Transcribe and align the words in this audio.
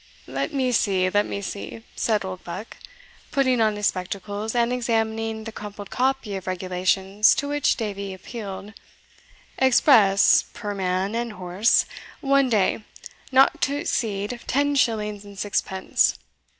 "Let 0.25 0.51
me 0.51 0.71
see 0.71 1.11
let 1.11 1.27
me 1.27 1.43
see," 1.43 1.83
said 1.95 2.25
Oldbuck, 2.25 2.77
putting 3.29 3.61
on 3.61 3.75
his 3.75 3.85
spectacles, 3.85 4.55
and 4.55 4.73
examining 4.73 5.43
the 5.43 5.51
crumpled 5.51 5.91
copy 5.91 6.35
of 6.35 6.47
regulations 6.47 7.35
to 7.35 7.47
which 7.47 7.75
Davie 7.75 8.11
appealed. 8.11 8.73
"Express, 9.59 10.45
per 10.55 10.73
man 10.73 11.13
and 11.13 11.33
horse, 11.33 11.85
one 12.19 12.49
day, 12.49 12.83
not 13.31 13.61
to 13.61 13.75
exceed 13.77 14.39
ten 14.47 14.73
shillings 14.73 15.23
and 15.23 15.37
sixpence. 15.37 16.17